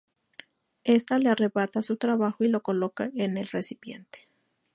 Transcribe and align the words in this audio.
Ésta 0.83 1.19
le 1.19 1.29
arrebata 1.29 1.83
su 1.83 1.95
trabajo 1.97 2.43
y 2.43 2.47
lo 2.47 2.63
coloca 2.63 3.11
en 3.13 3.37
el 3.37 3.45
recipiente. 3.45 4.27